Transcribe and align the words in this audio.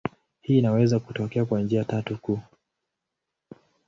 Hii 0.41 0.57
inaweza 0.59 0.99
kutokea 0.99 1.45
kwa 1.45 1.61
njia 1.61 1.83
tatu 1.83 2.17
kuu. 2.17 2.39